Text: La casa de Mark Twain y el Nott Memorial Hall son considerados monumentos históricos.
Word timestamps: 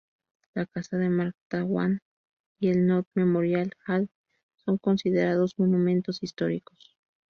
La 0.55 0.65
casa 0.65 0.97
de 0.97 1.09
Mark 1.09 1.35
Twain 1.47 1.99
y 2.59 2.69
el 2.69 2.87
Nott 2.87 3.05
Memorial 3.13 3.69
Hall 3.85 4.09
son 4.65 4.79
considerados 4.79 5.59
monumentos 5.59 6.23
históricos. 6.23 6.97